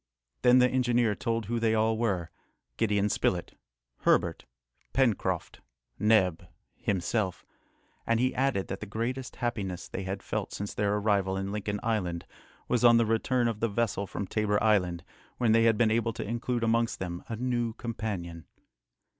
[0.41, 2.31] Then the engineer told who they all were,
[2.77, 3.55] Gideon Spilett,
[3.99, 4.45] Herbert,
[4.93, 5.61] Pencroft,
[5.99, 7.45] Neb, himself;
[8.07, 11.79] and he added, that the greatest happiness they had felt since their arrival in Lincoln
[11.83, 12.25] Island
[12.67, 15.03] was on the return of the vessel from Tabor Island,
[15.37, 18.47] when they had been able to include amongst them a new companion.